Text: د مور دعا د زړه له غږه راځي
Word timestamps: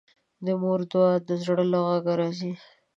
د 0.45 0.47
مور 0.61 0.79
دعا 0.91 1.11
د 1.27 1.29
زړه 1.43 1.63
له 1.71 1.79
غږه 1.87 2.13
راځي 2.21 2.53